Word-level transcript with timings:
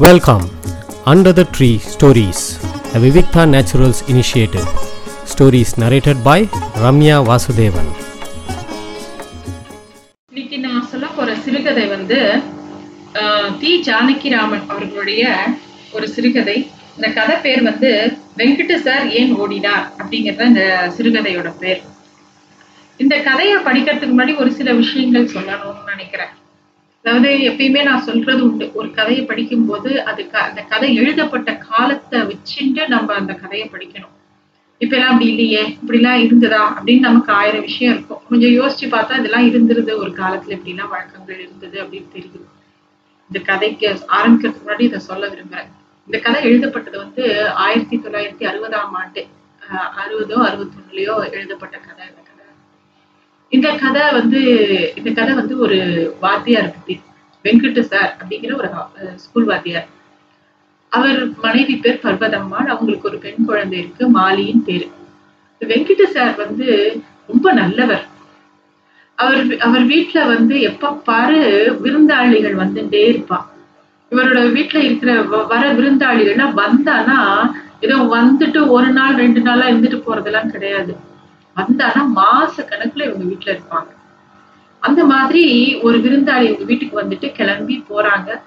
Welcome 0.00 0.44
under 1.06 1.34
the 1.34 1.44
tree 1.54 1.68
stories 1.88 2.42
a 2.90 3.00
Vivikta 3.02 3.42
naturals 3.52 4.00
initiative 4.12 4.66
stories 5.30 5.72
narrated 5.82 6.20
by 6.22 6.44
Ramya 6.82 7.16
Vasudevan 7.28 7.90
இன்னைக்கு 10.32 10.58
நான் 10.64 10.86
சொல்ல 10.86 11.06
போற 11.16 11.30
சிறுகதை 11.44 11.86
வந்து 11.88 12.18
ஆஹ், 13.20 13.50
தி 13.58 13.72
ஜானகிராமன் 13.86 14.64
அவர்களுடைய 14.68 15.24
ஒரு 15.92 16.06
சிறுகதை. 16.08 16.56
இந்த 16.96 17.08
கதை 17.12 17.36
பேர் 17.42 17.62
வந்து 17.62 17.90
வெங்கட 18.38 18.76
சார் 18.80 19.04
ஏன் 19.14 19.32
ஓடினார்? 19.38 19.84
அப்படிங்கறத 19.98 20.46
இந்த 20.46 20.64
சிறுகதையோட 20.96 21.48
பேர். 21.60 21.80
இந்த 23.00 23.14
கதையை 23.22 23.58
படிக்கிறதுக்கு 23.66 24.12
முன்னாடி 24.12 24.34
ஒரு 24.38 24.52
சில 24.52 24.72
விஷயங்கள் 24.74 25.32
சொல்லணும்னு 25.34 25.92
நினைக்கிறேன். 25.92 26.32
அதாவது 27.04 27.36
எப்பயுமே 27.36 27.82
நான் 27.82 28.00
சொல்றது 28.00 28.44
உண்டு. 28.44 28.70
ஒரு 28.74 28.90
கதையை 28.90 29.24
படிக்கும்போது 29.24 30.04
அது 30.04 30.30
க- 30.30 30.38
அந்த 30.38 30.62
கதை 30.62 30.94
எழுதப்பட்ட 30.94 31.56
காலத்தை 31.56 32.20
வச்சுட்டு 32.20 32.88
நம்ம 32.88 33.14
அந்த 33.14 33.32
கதையை 33.32 33.70
படிக்கணும். 33.72 34.12
இப்ப 34.78 34.96
எல்லாம் 34.96 35.12
அப்படி 35.12 35.28
இல்லையே 35.28 35.66
இப்படி 35.66 36.00
எல்லாம் 36.00 36.22
இருந்ததா 36.22 36.82
அப்படின்னு 36.82 36.98
நமக்கு 36.98 37.32
ஆயிரம் 37.32 37.60
விஷயம் 37.60 37.92
இருக்கும். 37.92 38.18
கொஞ்சம் 38.28 38.50
யோசிச்சு 38.50 38.94
பார்த்தா 38.94 39.18
இதெல்லாம் 39.18 39.46
இருந்திருது. 39.46 39.96
ஒரு 39.96 40.10
காலத்துல 40.10 40.50
இப்படி 40.50 40.70
எல்லாம் 40.70 40.88
வழக்கங்கள் 40.88 41.40
இருந்தது 41.40 41.82
அப்படின்னு 41.82 42.06
தெரியுது 42.14 42.40
இந்த 43.22 43.44
கதைக்கு 43.44 43.98
ஆரம்பிக்கிறதுக்கு 44.08 44.60
முன்னாடி 44.66 44.80
இதை 44.80 44.98
சொல்ல 44.98 45.28
விரும்புறேன். 45.28 45.68
இந்த 46.06 46.18
கதை 46.18 46.42
எழுதப்பட்டது 46.42 46.98
வந்து 46.98 47.50
ஆயிரத்தி 47.50 47.98
தொள்ளாயிரத்தி 47.98 48.48
அறுபதாம் 48.48 48.92
ஆண்டு. 48.92 49.26
அஹ் 49.72 49.74
அறுபதோ 49.74 50.34
அறுபத்தொன்னுலயோ 50.34 51.32
எழுதப்பட்ட 51.32 51.78
கதை 51.78 52.06
இந்த 53.54 53.72
கதை 53.72 54.12
வந்து 54.12 54.40
இந்த 54.96 55.10
கதை 55.10 55.34
வந்து 55.34 55.58
ஒரு 55.58 55.78
வாத்தியார் 56.20 56.70
பத்தி 56.70 56.94
வெங்கட் 57.44 57.80
சார் 57.80 58.16
அப்படிங்கிற 58.20 58.54
ஒரு 58.54 58.68
அஹ், 58.68 59.14
ஸ்கூல் 59.14 59.44
வாத்தியார். 59.44 59.88
அவர் 60.92 61.18
மனைவி 61.42 61.76
பேர் 61.76 62.00
பர்வதம்மாள் 62.02 62.66
அவங்களுக்கு 62.66 63.08
ஒரு 63.08 63.18
பெண் 63.18 63.44
குழந்தை 63.46 63.78
இருக்கு 63.78 64.04
மாலியின் 64.18 64.64
பேரு. 64.64 64.86
இந்த 65.60 66.04
சார் 66.06 66.36
வந்து 66.36 66.66
ரொம்ப 67.26 67.52
நல்லவர். 67.52 68.04
அவர் 69.18 69.56
அவர் 69.58 69.86
வீட்டுல 69.86 70.26
வந்து 70.26 70.60
எப்ப 70.60 70.92
பாரு 70.92 71.40
விருந்தாளிகள் 71.84 72.58
வந்துட்டே 72.58 73.02
இருப்பா. 73.12 73.38
இவரோட 74.12 74.40
வீட்டுல 74.56 74.76
இருக்கிற 74.76 75.12
வ- 75.22 75.46
வர 75.46 75.72
விருந்தாளிகள்லாம் 75.72 76.56
வந்தானா 76.56 77.18
ஏதோ 77.80 77.96
வந்துட்டு 77.96 78.68
ஒரு 78.68 78.86
நாள் 78.90 79.14
ரெண்டு 79.14 79.40
நாளா 79.40 79.66
இருந்துட்டு 79.66 80.02
போறதெல்லாம் 80.06 80.50
கிடையாது. 80.50 81.12
வந்தானா 81.56 82.02
மாச 82.16 82.62
கணக்குல 82.62 83.04
இவங்க 83.04 83.24
வீட்டுல 83.24 83.58
இருப்பாங்க. 83.58 83.86
அந்த 84.80 85.04
மாதிரி 85.04 85.76
ஒரு 85.82 85.98
விருந்தாளி 85.98 86.42
இவங்க 86.42 86.64
வீட்டுக்கு 86.64 87.02
வந்துட்டு 87.02 87.32
கிளம்பி 87.32 87.84
போறாங்க. 87.88 88.40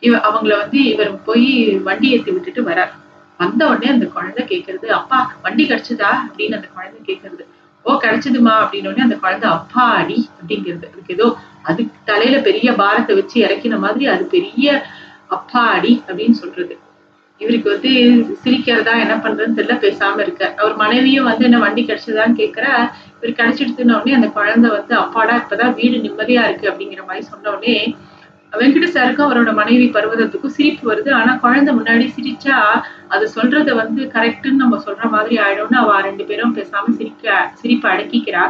இவ 0.00 0.16
அவங்கள 0.16 0.58
வந்து 0.58 0.84
இவர் 0.84 1.22
போய் 1.22 1.78
வண்டி 1.84 2.10
ஏத்தி 2.10 2.30
விட்டுட்டு 2.30 2.62
வரார். 2.62 2.90
வந்த 3.38 3.66
உடனே 3.66 3.88
அந்த 3.88 4.06
குழந்தை 4.06 4.44
கேக்குறது 4.44 4.86
அப்பா 4.86 5.34
வண்டி 5.42 5.64
கிடைச்சதா? 5.64 6.10
அப்படின்னு 6.28 6.54
அந்த 6.54 6.68
குழந்தை 6.74 7.00
கேக்குறது. 7.06 7.44
ஓ 7.82 7.94
கிடைச்சதுமா? 7.94 8.54
அப்படின்னு 8.62 8.86
உடனே 8.86 9.02
அந்த 9.02 9.16
குழந்தை 9.16 9.50
அப்பா 9.50 9.92
அடி 9.94 10.28
அப்படிங்கிறது. 10.40 10.86
அதுக்கு 10.86 11.14
ஏதோ 11.14 11.36
அதுக்கு 11.62 11.96
தலையில 12.04 12.40
பெரிய 12.40 12.72
பாரத்தை 12.72 13.14
வச்சு 13.14 13.46
இறக்கின 13.46 13.78
மாதிரி 13.78 14.06
அது 14.06 14.24
பெரிய 14.24 14.86
அப்பா 15.28 15.66
அடி 15.66 16.02
அப்படின்னு 16.06 16.30
சொல்றது. 16.30 16.78
இவருக்கு 17.42 17.68
வந்து 17.74 17.92
சிரிக்கிறதா 18.44 18.94
என்ன 19.04 19.14
பண்றதுன்னு 19.24 19.58
தெரியல 19.58 19.76
பேசாம 19.84 20.20
இருக்க. 20.24 20.42
அவர் 20.60 20.74
மனைவியும் 20.82 21.28
வந்து 21.30 21.46
என்ன 21.48 21.58
வண்டி 21.64 21.82
கிடைச்சதான்னு 21.88 22.40
கேட்கிற 22.40 22.66
இவர் 23.18 23.38
கிடைச்சிடுதுன்ன 23.38 23.96
உடனே 23.98 24.16
அந்த 24.18 24.28
குழந்தை 24.38 24.70
வந்து 24.70 24.94
அப்பாடா 25.02 25.34
இப்பதான் 25.42 25.76
வீடு 25.80 25.98
நிம்மதியா 26.06 26.44
இருக்கு 26.48 26.70
அப்படிங்கிற 26.70 27.04
மாதிரி 27.10 27.24
சொன்ன 27.26 27.50
உடனே 27.50 27.76
வெங்கட 28.52 28.86
சாருக்கும் 28.94 29.26
அவரோட 29.26 29.50
மனைவி 29.60 29.86
பருவதத்துக்கும் 29.94 30.54
சிரிப்பு 30.56 30.84
வருது. 30.88 31.10
ஆனா 31.18 31.32
குழந்தை 31.44 31.70
முன்னாடி 31.76 32.06
சிரிச்சா 32.16 32.56
அது 33.14 33.24
சொல்றத 33.36 33.70
வந்து 33.80 34.02
கரெக்டுன்னு 34.14 34.62
நம்ம 34.62 34.80
சொல்ற 34.86 35.04
மாதிரி 35.14 35.34
ஆயிடும்னு 35.44 35.78
அவ 35.82 36.00
ரெண்டு 36.08 36.24
பேரும் 36.24 36.56
பேசாம 36.58 36.92
சிரிக்க 36.98 37.36
சிரிப்பை 37.60 37.88
அடக்கிக்கிறா. 37.94 38.44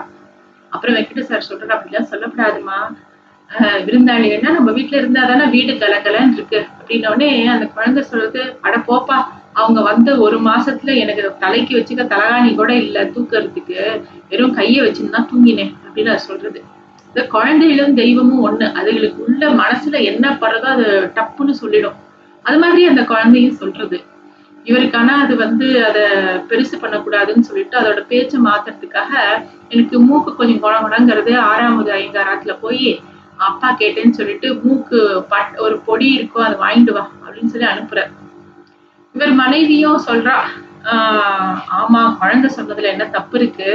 அப்புறம் 0.73 0.97
வெங்கட 0.97 1.23
சார் 1.31 1.49
சொல்றாரு 1.49 1.75
அப்படிலாம் 1.77 2.11
சொல்லப்படாதுமா 2.13 2.79
விருந்தாளிகள்னா 3.61 4.51
நம்ம 4.51 4.71
வீட்ல 4.73 4.97
இருந்தா 4.97 5.23
தானே 5.25 5.45
வீடு 5.45 5.73
கலகலன்னு 5.73 6.33
இருக்கு. 6.33 6.67
அப்படின்ன 6.79 7.09
உடனே 7.09 7.47
அந்த 7.47 7.67
குழந்தை 7.67 8.03
சொல்றது 8.03 8.59
அட 8.61 8.77
போப்பா 8.89 9.17
அவங்க 9.53 9.81
வந்த 9.81 10.19
ஒரு 10.19 10.37
மாசத்துல 10.41 10.95
எனக்கு 10.95 11.37
தலைக்கு 11.39 11.73
வச்சுக்க 11.79 12.05
தலகாணி 12.13 12.55
கூட 12.55 12.75
இல்ல 12.75 13.05
தூக்குறதுக்கு. 13.05 13.79
வெறும் 14.31 14.57
கைய 14.57 14.77
வச்சுன்னு 14.85 15.11
தான் 15.11 15.29
தூங்கினேன் 15.33 15.73
அப்படின்னு 15.87 16.13
அது 16.15 16.19
சொல்றது. 16.19 16.61
இந்த 17.09 17.27
குழந்தைகளும் 17.27 17.95
தெய்வமும் 17.95 18.45
ஒண்ணு. 18.49 18.67
அதுகளுக்கு 18.79 19.21
உள்ள 19.27 19.49
மனசுல 19.49 20.03
என்ன 20.03 20.39
படுறதோ 20.43 20.69
அது 20.77 21.13
டப்புன்னு 21.17 21.51
சொல்லிடும். 21.51 21.99
அது 22.43 22.59
மாதிரி 22.59 22.87
அந்த 22.87 23.05
குழந்தையும் 23.05 23.55
சொல்றது. 23.55 23.99
இவருக்கான 24.67 25.07
அது 25.07 25.37
வந்து 25.37 25.85
அதை 25.85 26.03
பெருசு 26.49 26.77
பண்ணக்கூடாதுன்னு 26.81 27.41
சொல்லிட்டு 27.41 27.79
அதோட 27.79 28.07
பேச்சை 28.07 28.41
மாத்துறதுக்காக 28.41 29.13
எனக்கு 29.69 30.01
மூக்கு 30.01 30.37
கொஞ்சம் 30.37 30.63
குணங்குணங்கிறது 30.63 31.37
ஆறாவது 31.37 31.93
ஐந்தாறாத்துல 31.93 32.57
போய் 32.61 33.01
அப்பா 33.43 33.77
கேட்டேன்னு 33.81 34.11
சொல்லிட்டு 34.11 34.61
மூக்கு 34.63 34.99
பட் 35.29 35.59
ஒரு 35.59 35.79
பொடி 35.79 36.13
இருக்கும் 36.13 36.45
அதை 36.45 36.59
வாங்கிட்டு 36.59 36.93
வா 36.93 37.11
அப்படின்னு 37.25 37.47
சொல்லி 37.47 37.67
அனுப்புறார் 37.67 38.11
இவர் 39.15 39.33
மனைவியும் 39.33 40.05
சொல்றா 40.07 40.37
ஆஹ் 40.85 41.57
ஆமா 41.79 42.19
குழந்தை 42.19 42.51
சொன்னதுல 42.57 42.83
என்ன 42.83 43.05
தப்பு 43.09 43.39
இருக்கு? 43.39 43.69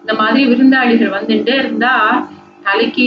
இந்த 0.00 0.14
மாதிரி 0.14 0.46
விருந்தாளிகள் 0.46 1.14
வந்துட்டே 1.16 1.54
இருந்தா 1.54 1.92
தலைக்கு 2.62 3.06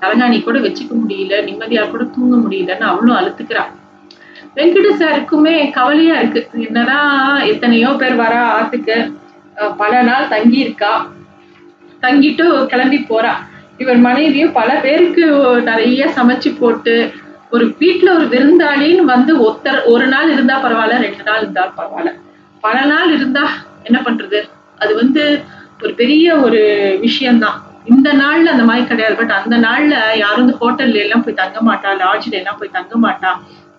தலைகாணி 0.00 0.42
கூட 0.42 0.58
வச்சுக்க 0.58 0.92
முடியல 0.94 1.44
நிம்மதியா 1.44 1.90
கூட 1.90 2.04
தூங்க 2.04 2.36
முடியலன்னு 2.36 2.80
அவளும் 2.80 3.16
அழுத்துக்கிறா. 3.16 3.64
வெங்கட 4.56 4.88
சாருக்குமே 4.96 5.70
கவலையா 5.70 6.14
இருக்கு. 6.20 6.60
என்னதான் 6.66 7.12
எத்தனையோ 7.44 7.88
பேர் 7.98 8.16
வரா 8.16 8.40
ஆத்துக்கு. 8.56 8.96
அஹ் 9.56 9.74
பல 9.76 10.02
நாள் 10.02 10.28
தங்கி 10.28 10.58
இருக்கா 10.58 10.92
தங்கிட்டு 12.02 12.66
கிளம்பி 12.66 13.06
போறா. 13.08 13.32
இவர் 13.78 13.98
மனைவியும் 13.98 14.52
பல 14.52 14.70
பேருக்கு 14.84 15.24
நிறைய 15.70 16.06
சமைச்சு 16.16 16.50
போட்டு 16.60 16.94
ஒரு 17.50 17.64
வீட்டுல 17.80 18.08
ஒரு 18.14 18.26
விருந்தாளின்னு 18.26 19.04
வந்து 19.12 19.32
ஒத்தர் 19.48 19.78
ஒரு 19.84 20.06
நாள் 20.06 20.30
இருந்தா 20.30 20.56
பரவாயில்ல 20.64 20.98
ரெண்டு 21.06 21.24
நாள் 21.24 21.40
இருந்தா 21.42 21.64
பரவாயில்ல. 21.78 22.10
பல 22.64 22.76
நாள் 22.84 23.10
இருந்தா 23.12 23.44
என்ன 23.84 23.98
பண்றது? 24.00 24.38
அது 24.78 24.92
வந்து 24.94 25.22
ஒரு 25.82 25.92
பெரிய 25.94 26.36
ஒரு 26.36 26.60
விஷயம்தான். 27.00 27.58
இந்த 27.84 28.08
நாள்ல 28.12 28.52
அந்த 28.54 28.64
மாதிரி 28.64 28.84
கிடையாது. 28.86 29.14
பட் 29.16 29.34
அந்த 29.38 29.56
நாள்ல 29.58 29.94
யாரும் 30.16 30.44
இந்த 30.46 30.56
ஹோட்டல்ல 30.62 31.04
எல்லாம் 31.04 31.24
போய் 31.24 31.40
தங்க 31.42 31.58
மாட்டா 31.68 31.90
லாட்ஜ்ல 32.02 32.34
எல்லாம் 32.40 32.58
போய் 32.60 32.76
தங்க 32.78 32.94
மாட்டா. 33.04 33.30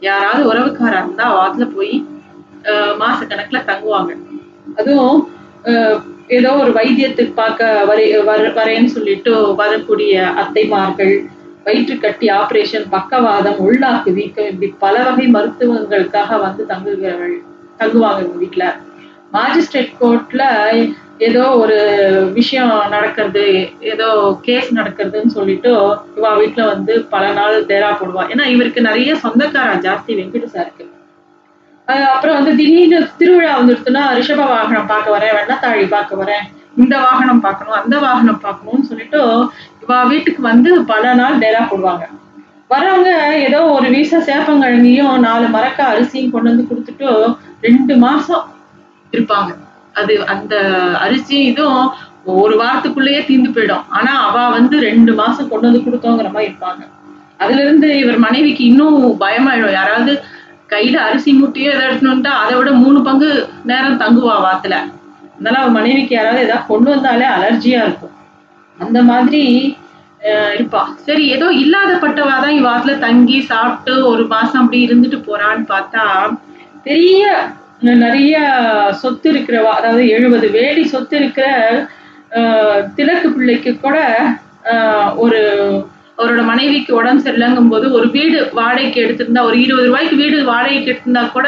யாராவது 0.01 0.43
உறவுக்காரா 0.51 0.99
இருந்தா 1.03 1.27
வாத்துல 1.39 1.65
போய் 1.75 1.93
மாச 3.01 3.19
கணக்குல 3.25 3.59
தங்குவாங்க. 3.69 4.11
அதுவும் 4.77 5.19
ஏதோ 6.29 6.53
ஒரு 6.53 6.71
வைத்தியத்துக்கு 6.71 7.33
பார்க்க 7.33 7.83
வரை 7.85 8.17
வர- 8.17 8.53
வரேன்னு 8.53 8.85
சொல்லிட்டு 8.85 9.55
வரக்கூடிய 9.55 10.33
அத்தைமார்கள் 10.37 11.13
வயிற்று 11.63 11.97
கட்டி 11.97 12.27
ஆபரேஷன் 12.27 12.85
பக்கவாதம் 12.89 13.59
உள்நாக்கு 13.59 14.13
வீக்கம் 14.13 14.45
இப்படி 14.45 14.73
பல 14.79 15.03
வகை 15.03 15.27
மருத்துவங்களுக்காக 15.27 16.39
வந்து 16.39 16.65
தங்குகிறவள் 16.69 17.35
தங்குவாங்க 17.79 18.17
எங்கள் 18.17 18.37
வீட்டில் 18.37 18.67
மாஜிஸ்ட்ரேட் 19.33 19.91
கோர்ட்ல 20.01 20.43
ஏதோ 21.17 21.49
ஒரு 21.49 21.77
விஷயம் 22.33 22.81
நடக்கிறது 22.89 23.43
ஏதோ 23.79 24.07
கேஸ் 24.41 24.75
நடக்கிறதுன்னு 24.75 25.25
சொல்லிட்டு 25.25 25.71
இவா 26.17 26.37
வீட்டில் 26.37 26.65
வந்து 26.65 27.01
பல 27.03 27.31
நாள் 27.31 27.65
தேரா 27.65 27.91
போடுவா. 27.95 28.23
ஏன்னா 28.29 28.45
இவருக்கு 28.45 28.81
நிறைய 28.81 29.15
சொந்தக்காரா 29.15 29.75
ஜாஸ்தி 29.79 30.07
வெங்கடேஷா 30.07 30.61
இருக்கு. 30.61 30.85
அப்புறம் 32.13 32.37
வந்து 32.37 32.51
திடீர்னு 32.59 32.97
திருவிழா 33.19 33.51
வந்துருச்சுன்னா 33.59 34.03
ரிஷப 34.17 34.41
வாகனம் 34.53 34.89
பார்க்க 34.93 35.15
வரேன் 35.15 35.35
வெள்ளத்தாழி 35.37 35.85
பார்க்க 35.95 36.21
வரேன் 36.21 36.43
இந்த 36.81 36.95
வாகனம் 37.05 37.43
பார்க்கணும் 37.45 37.77
அந்த 37.81 37.95
வாகனம் 38.05 38.41
பார்க்கணும்னு 38.45 38.89
சொல்லிட்டு 38.89 39.21
இவா 39.83 39.97
வீட்டுக்கு 40.11 40.41
வந்து 40.51 40.71
பல 40.91 41.13
நாள் 41.19 41.39
டேரா 41.43 41.61
போடுவாங்க. 41.71 42.05
வரவங்க 42.73 43.11
ஏதோ 43.47 43.59
ஒரு 43.77 43.87
வீச 43.95 44.19
சேப்பங்கிழங்கையும் 44.27 45.15
நாலு 45.27 45.47
மரக்க 45.55 45.79
அரிசியும் 45.93 46.33
கொண்டு 46.33 46.51
வந்து 46.51 46.67
கொடுத்துட்டு 46.69 47.09
ரெண்டு 47.67 47.93
மாசம் 48.05 48.45
இருப்பாங்க. 49.13 49.51
அது 49.99 50.13
அந்த 50.33 50.55
அரிசி 51.05 51.37
இதுவும் 51.51 51.87
ஒரு 52.43 52.55
வாரத்துக்குள்ளேயே 52.61 53.21
தீந்து 53.29 53.49
போயிடும். 53.55 53.85
ஆனா 53.97 54.11
அவ 54.27 54.37
வந்து 54.57 54.75
ரெண்டு 54.89 55.11
மாசம் 55.21 55.51
கொண்டு 55.51 55.67
வந்து 55.69 55.85
கொடுத்தோங்கிற 55.85 56.29
மாதிரி 56.35 56.49
இருப்பாங்க. 56.51 56.83
அதுல 57.43 57.61
இருந்து 57.65 57.87
இவர் 58.01 58.17
மனைவிக்கு 58.27 58.63
இன்னும் 58.71 58.99
பயமாயிடும். 59.23 59.77
யாராவது 59.79 60.13
கையில 60.69 60.97
அரிசி 61.07 61.31
மூட்டையோ 61.39 61.69
எதை 61.73 61.83
எடுத்துனுட்டா 61.87 62.31
அதை 62.43 62.53
விட 62.57 62.71
மூணு 62.83 62.99
பங்கு 63.07 63.29
நேரம் 63.71 64.01
தங்குவா 64.03 64.35
வாத்துல. 64.45 64.75
அதனால 65.35 65.59
அவ 65.61 65.69
மனைவிக்கு 65.77 66.13
யாராவது 66.15 66.45
ஏதாவது 66.45 66.69
கொண்டு 66.71 66.89
வந்தாலே 66.93 67.27
அலர்ஜியா 67.35 67.81
இருக்கும். 67.87 68.15
அந்த 68.77 68.99
மாதிரி 69.11 69.43
இருப்பா. 70.55 70.81
சரி 71.05 71.23
ஏதோ 71.35 71.47
இல்லாதப்பட்டவா 71.63 72.35
தான் 72.43 72.57
இவ்வாத்துல 72.59 72.93
தங்கி 73.05 73.37
சாப்பிட்டு 73.51 73.93
ஒரு 74.11 74.23
மாசம் 74.33 74.61
அப்படி 74.61 74.79
இருந்துட்டு 74.87 75.19
போறான்னு 75.27 75.65
பார்த்தா 75.73 76.03
பெரிய 76.83 77.21
நிறைய 78.01 78.35
சொத்து 79.01 79.27
இருக்கிறவா 79.33 79.71
அதாவது 79.79 80.03
எழுபது 80.15 80.47
வேடி 80.57 80.83
சொத்து 80.93 81.15
இருக்கிற 81.17 81.45
திலக்கு 82.97 83.27
பிள்ளைக்கு 83.35 83.71
கூட 83.77 83.97
ஒரு 85.15 85.39
அவரோட 86.19 86.41
மனைவிக்கு 86.43 86.91
உடம்பு 86.95 87.21
சரியில்லைங்கும் 87.21 87.69
போது 87.69 87.85
ஒரு 87.91 88.07
வீடு 88.09 88.37
வாடகைக்கு 88.53 88.99
எடுத்திருந்தா 89.03 89.43
ஒரு 89.43 89.57
இருபது 89.61 89.87
ரூபாய்க்கு 89.87 90.15
வீடு 90.15 90.37
வாடகைக்கு 90.45 90.91
எடுத்திருந்தா 90.91 91.23
கூட 91.31 91.47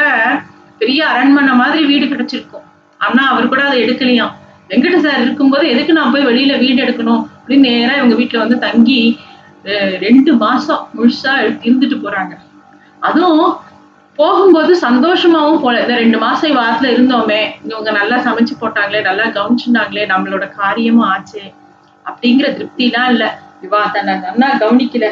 பெரிய 0.80 1.00
அரண்மனை 1.08 1.54
மாதிரி 1.54 1.82
வீடு 1.84 2.06
கிடைச்சிருக்கும். 2.06 2.64
ஆனா 3.00 3.22
அவர் 3.28 3.48
கூட 3.48 3.60
அதை 3.64 3.76
எடுக்கலையாம். 3.82 4.32
வெங்கட 4.70 4.96
சார் 5.00 5.20
இருக்கும்போது 5.22 5.64
எதுக்கு 5.68 5.92
நான் 5.92 6.12
போய் 6.12 6.26
வெளியில 6.26 6.54
வீடு 6.58 6.78
எடுக்கணும் 6.84 7.22
அப்படின்னு 7.34 7.68
நேரா 7.70 7.92
இவங்க 7.96 8.14
வீட்டுல 8.14 8.42
வந்து 8.44 8.58
தங்கி 8.60 9.00
அஹ், 9.64 9.96
ரெண்டு 10.00 10.30
மாசம் 10.36 10.80
முழுசா 10.94 11.32
இருந்துட்டு 11.60 11.96
போறாங்க. 11.98 12.32
அதுவும் 13.02 13.44
போகும்போது 14.18 14.72
சந்தோஷமாவும் 14.80 15.60
போல. 15.60 15.76
இந்த 15.82 15.94
ரெண்டு 15.96 16.18
மாசம் 16.18 16.56
வாரத்துல 16.56 16.90
இருந்தோமே 16.92 17.38
இவங்க 17.68 17.90
நல்லா 17.92 18.16
சமைச்சு 18.26 18.54
போட்டாங்களே 18.60 19.00
நல்லா 19.02 19.26
கவனிச்சுட்டாங்களே 19.36 20.04
நம்மளோட 20.06 20.46
காரியமும் 20.56 21.08
ஆச்சு 21.08 21.42
அப்படிங்கிற 22.06 22.46
திருப்திலாம் 22.56 23.10
இல்ல. 23.10 23.24
இவா 23.62 23.80
தன்னை 23.92 24.14
நன்னா 24.24 24.48
கவனிக்கல 24.62 25.06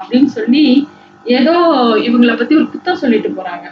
அப்படின்னு 0.00 0.30
சொல்லி 0.38 0.64
ஏதோ 1.24 1.54
இவங்கள 2.06 2.36
பத்தி 2.36 2.54
ஒரு 2.54 2.66
குத்தம் 2.72 3.02
சொல்லிட்டு 3.02 3.28
போறாங்க. 3.28 3.66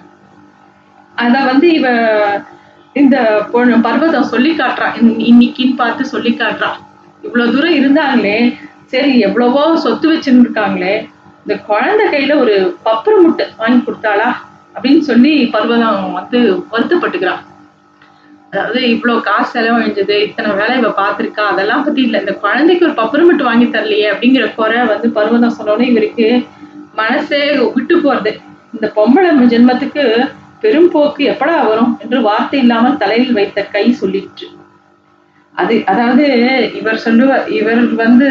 அத 1.15 1.45
வந்து 1.45 1.67
இவ 1.73 1.87
இந்த 2.93 3.17
பொண்ணு 3.53 3.77
பர்வதம் 3.77 4.31
சொல்லி 4.33 4.51
காட்டுறான் 4.51 4.97
இன்னைக்குன்னு 5.31 5.77
பார்த்து 5.77 6.05
சொல்லி 6.05 6.31
காட்டுறான் 6.31 6.79
இவ்வளவு 7.23 7.53
தூரம் 7.53 7.79
இருந்தாங்களே 7.81 8.37
சரி 8.87 9.13
எவ்வளவோ 9.19 9.63
சொத்து 9.77 10.07
வச்சிருந்துருக்காங்களே 10.13 10.95
இந்த 11.43 11.55
குழந்தை 11.71 12.05
கையில 12.07 12.37
ஒரு 12.39 12.55
பப்பர 12.85 13.15
முட்டை 13.23 13.47
வாங்கி 13.57 13.81
கொடுத்தாளா 13.81 14.29
அப்படின்னு 14.75 15.03
சொல்லி 15.11 15.33
பர்வதம் 15.47 16.13
வந்து 16.13 16.39
வருத்தப்பட்டுக்கிறான். 16.73 17.43
அதாவது 18.55 18.81
இவ்வளவு 18.95 19.21
காசு 19.29 19.49
செலவழிஞ்சது 19.53 20.17
இத்தனை 20.25 20.51
வேலை 20.59 20.75
இவ 20.81 20.89
பார்த்திருக்கா 20.99 21.45
அதெல்லாம் 21.53 21.85
பத்தி 21.87 22.01
இல்ல. 22.07 22.17
இந்த 22.23 22.33
குழந்தைக்கு 22.43 22.87
ஒரு 22.89 22.95
பப்பரமிட்டு 22.99 23.45
வாங்கி 23.49 23.67
தரலையே 23.77 24.07
அப்படிங்கிற 24.13 24.45
குறை 24.59 24.81
வந்து 24.91 25.09
பருவதம் 25.17 25.57
சொன்னோன்னே 25.59 25.87
இவருக்கு 25.93 26.27
மனசே 27.01 27.41
விட்டு 27.77 27.95
போறது. 28.05 28.33
இந்த 28.75 28.87
பொம்பளை 28.99 29.31
ஜென்மத்துக்கு 29.55 30.05
பெரும் 30.63 30.91
போக்கு 30.93 31.23
எப்படா 31.33 31.57
வரும் 31.71 31.91
என்று 32.03 32.19
வார்த்தை 32.29 32.61
இல்லாமல் 32.65 33.01
தலையில் 33.03 33.35
வைத்த 33.39 33.65
கை 33.75 33.85
சொல்லிற்று. 34.03 34.47
அது 35.55 35.75
அதாவது 35.93 36.25
இவர் 36.79 37.03
சொல்லுவ 37.07 37.33
இவர் 37.59 37.83
வந்து 38.05 38.29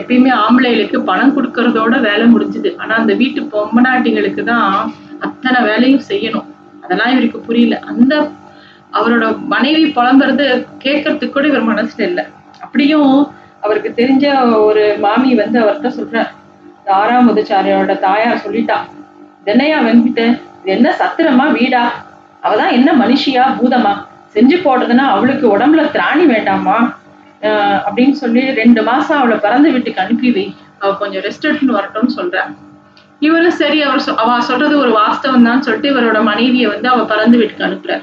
எப்பயுமே 0.00 0.32
ஆம்பளைகளுக்கு 0.44 1.00
பணம் 1.10 1.34
கொடுக்கறதோட 1.36 1.94
வேலை 2.08 2.24
முடிஞ்சுது. 2.34 2.70
ஆனா 2.82 2.94
அந்த 3.02 3.14
வீட்டு 3.22 3.42
பொம்மநாட்டிகளுக்கு 3.54 4.44
தான் 4.52 4.70
அத்தனை 5.26 5.60
வேலையும் 5.70 6.08
செய்யணும். 6.10 6.48
அதெல்லாம் 6.84 7.12
இவருக்கு 7.16 7.40
புரியல. 7.48 7.76
அந்த 7.92 8.14
அவரோட 8.98 9.38
மனைவி 9.46 9.84
புலம்புறது 9.84 10.66
கேட்கறதுக்கு 10.84 11.30
கூட 11.30 11.46
இவர் 11.46 11.68
மனசுல 11.68 11.98
இல்லை. 11.98 12.24
அப்படியும் 12.60 13.34
அவருக்கு 13.60 13.92
தெரிஞ்ச 13.96 14.24
ஒரு 14.64 14.96
மாமி 14.98 15.34
வந்து 15.34 15.60
அவர்கிட்ட 15.60 15.88
சொல்றார் 15.88 16.30
தாரா 16.84 16.96
ஆறாம் 16.96 17.28
முதுச்சாரியோட 17.28 17.98
தாயார் 17.98 18.42
சொல்லிட்டா 18.46 18.76
என்னையா 19.44 19.80
வெங்கிட்ட 19.80 20.20
இது 20.60 20.74
என்ன 20.74 20.94
சத்திரமா 20.98 21.52
வீடா? 21.52 22.04
அவதான் 22.42 22.70
என்ன 22.70 22.92
மனுஷியா 22.92 23.44
பூதமா? 23.60 24.04
செஞ்சு 24.34 24.56
போடுறதுன்னா 24.56 25.06
அவளுக்கு 25.08 25.58
உடம்புல 25.58 25.90
திராணி 25.90 26.26
வேண்டாமா? 26.26 26.96
ஆஹ் 27.42 27.80
அப்படின்னு 27.86 28.12
சொல்லி 28.12 28.50
ரெண்டு 28.50 28.82
மாசம் 28.82 29.18
அவளை 29.18 29.36
பிறந்த 29.38 29.70
வீட்டுக்கு 29.70 30.00
அனுப்பி 30.00 30.30
வை. 30.30 30.54
அவ 30.78 30.94
கொஞ்சம் 30.94 31.22
ரெஸ்ட் 31.22 31.44
எடுத்துன்னு 31.44 31.78
வரட்டும்னு 31.78 32.06
சொல்றேன் 32.06 32.56
இவரும் 33.18 33.50
சரி 33.50 33.82
அவர் 33.82 33.98
சொ- 33.98 34.14
அவ 34.14 34.40
சொல்றது 34.40 34.78
ஒரு 34.78 34.92
வாஸ்தவம் 34.92 35.42
தான் 35.42 35.62
சொல்லிட்டு 35.62 36.00
இவரோட 36.00 36.22
மனைவியை 36.22 36.66
வந்து 36.70 36.88
அவ 36.88 37.04
பறந்து 37.04 37.38
வீட்டுக்கு 37.38 37.64
அனுப்புறாரு. 37.64 38.02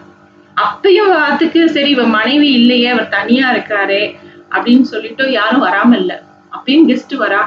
அப்பயும் 0.57 1.11
வாத்துக்கு 1.13 1.61
சரி 1.69 1.89
இவ 1.89 2.03
மனைவி 2.13 2.49
இல்லையே 2.53 2.87
அவர் 2.91 3.09
தனியா 3.09 3.47
இருக்காரே 3.53 4.03
அப்படின்னு 4.51 4.85
சொல்லிட்டு 4.91 5.23
யாரும் 5.31 5.65
வராம 5.65 5.95
இல்ல. 5.97 6.11
அப்பயும் 6.51 6.87
கெஸ்ட் 6.89 7.15
வரா. 7.21 7.41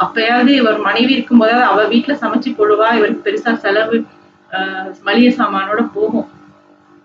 அப்பயாவது 0.00 0.50
இவர் 0.54 0.78
மனைவி 0.80 1.12
இருக்கும்போது 1.12 1.56
அவ 1.64 1.80
வீட்டுல 1.90 2.14
சமைச்சு 2.20 2.50
போடுவா. 2.52 2.88
இவருக்கு 2.98 3.26
பெருசா 3.26 3.52
செலவு 3.64 3.96
ஆஹ் 4.50 4.88
மளிகை 5.02 5.32
சாமானோட 5.36 5.80
போகும். 5.94 6.28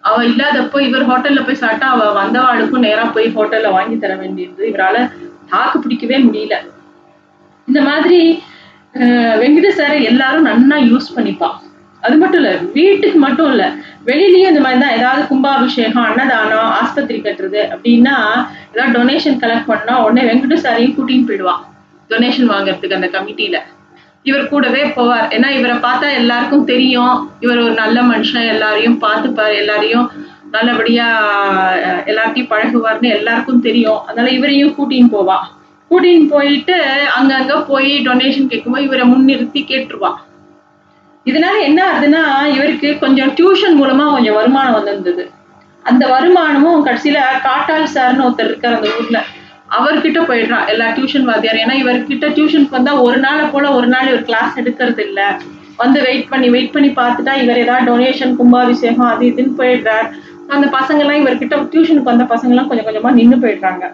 அவ 0.04 0.18
இல்லாதப்போ 0.26 0.78
இவர் 0.82 1.08
ஹோட்டல்ல 1.10 1.42
போய் 1.46 1.62
சாப்பிட்டா 1.62 1.88
அவ 1.94 2.04
வந்தவாளுக்கும் 2.18 2.86
நேரா 2.86 3.04
போய் 3.10 3.34
ஹோட்டல்ல 3.36 3.70
வாங்கி 3.72 3.98
தர 3.98 4.14
வேண்டியது. 4.16 4.62
இவரால 4.72 4.98
தாக்கு 5.50 5.78
பிடிக்கவே 5.80 6.18
முடியல. 6.26 6.56
இந்த 7.68 7.82
மாதிரி 7.84 8.20
அஹ், 8.96 9.36
வெங்கட 9.40 9.68
சாரை 9.74 9.98
எல்லாரும் 10.06 10.48
நன்னா 10.48 10.78
யூஸ் 10.88 11.16
பண்ணிப்பா. 11.16 11.50
அது 12.08 12.18
மட்டும் 12.18 12.42
இல்ல 12.42 12.52
வீட்டுக்கு 12.74 13.20
மட்டும் 13.20 13.50
இல்ல 13.52 13.64
வெளியிலயே 14.06 14.50
இந்த 14.52 14.62
மாதிரி 14.66 14.82
தான் 14.84 14.98
ஏதாவது 14.98 15.24
கும்பாபிஷேகம் 15.28 16.06
அன்னதானம் 16.10 16.70
ஆஸ்பத்திரி 16.82 17.20
கட்டுறது 17.22 17.62
அப்படின்னா 17.76 18.18
ஏதாவது 18.74 18.94
டொனேஷன் 19.00 19.42
கலெக்ட் 19.44 19.72
பண்ணா 19.72 19.96
உடனே 20.04 20.24
வெங்கடேஷ் 20.30 20.66
சாரையும் 20.68 20.96
கூட்டின்னு 20.98 21.30
போயிடுவான் 21.30 21.64
டொனேஷன் 22.10 22.52
வாங்குறதுக்கு 22.54 23.00
அந்த 23.00 23.10
கமிட்டியில 23.16 23.60
இவர் 24.24 24.50
கூடவே 24.50 24.82
போவார். 24.96 25.28
ஏன்னா 25.36 25.50
இவரை 25.50 25.76
பார்த்தா 25.76 26.08
எல்லாருக்கும் 26.14 26.66
தெரியும். 26.66 27.30
இவர் 27.40 27.58
ஒரு 27.58 27.74
நல்ல 27.74 27.98
மனுஷன் 28.02 28.48
எல்லாரையும் 28.48 28.98
பார்த்துப்பார். 29.02 29.54
எல்லாரையும் 29.54 30.08
நல்லபடியா 30.52 31.06
எல்லார்ட்டையும் 32.06 32.50
பழகுவார்னு 32.50 33.10
எல்லாருக்கும் 33.10 33.62
தெரியும். 33.62 34.00
அதனால 34.08 34.30
இவரையும் 34.30 34.76
கூட்டின்னு 34.78 35.14
போவா. 35.14 35.38
கூட்டின்னு 35.92 36.28
போயிட்டு 36.28 36.76
அங்கங்க 37.18 37.66
போய் 37.68 37.92
டொனேஷன் 38.08 38.48
கேட்கும்போது 38.48 38.84
இவரை 38.84 39.06
முன்னிறுத்தி 39.12 39.62
கேட்டுருவா. 39.64 40.12
இதனால 41.28 41.56
என்ன 41.62 41.80
ஆகுதுன்னா 41.92 42.22
இவருக்கு 42.46 43.00
கொஞ்சம் 43.00 43.30
டியூஷன் 43.30 43.76
மூலமா 43.82 44.12
கொஞ்சம் 44.12 44.34
வருமானம் 44.34 44.74
வந்திருந்தது. 44.74 45.32
அந்த 45.84 46.08
வருமானமும் 46.08 46.86
கடைசியில 46.86 47.20
காட்டால் 47.44 47.94
சார்னு 47.96 48.26
ஒருத்தர் 48.26 48.46
இருக்கார் 48.46 48.76
அந்த 48.76 48.90
ஊர்ல. 49.00 49.20
அவர்கிட்ட 49.70 50.20
போயிடுறான் 50.22 50.68
எல்லா 50.68 50.86
டியூஷன் 50.88 51.24
வாத்தியார் 51.24 51.56
ஏன்னா 51.56 51.74
இவர்கிட்ட 51.74 52.28
டியூஷனுக்கு 52.28 52.70
வந்தா 52.70 53.02
ஒரு 53.02 53.18
நாளை 53.18 53.46
போல 53.46 53.72
ஒரு 53.72 53.88
நாள் 53.88 54.08
இவர் 54.08 54.24
கிளாஸ் 54.24 54.60
எடுக்கிறது 54.60 55.00
இல்ல. 55.00 55.40
வந்து 55.78 56.02
வெயிட் 56.02 56.30
பண்ணி 56.30 56.50
வெயிட் 56.50 56.72
பண்ணி 56.72 56.90
பார்த்துட்டா 56.90 57.34
இவர் 57.42 57.58
ஏதாவது 57.58 57.88
டொனேஷன் 57.92 58.36
கும்பாபிஷேகம் 58.36 59.06
அது 59.06 59.26
இதுன்னு 59.26 59.54
போயிடுறார். 59.58 60.08
அந்த 60.48 60.68
பசங்கள்லாம் 60.68 61.22
இவர்கிட்ட 61.24 61.56
டியூஷனுக்கு 61.74 62.12
வந்த 62.14 62.24
பசங்கள்லாம் 62.24 62.68
கொஞ்சம் 62.68 62.88
கொஞ்சமா 62.88 63.12
நின்று 63.12 63.38
போயிடுறாங்க. 63.38 63.86